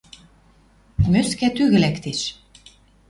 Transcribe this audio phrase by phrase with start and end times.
[1.11, 2.21] Мӧскӓ тӱгӹ лӓктеш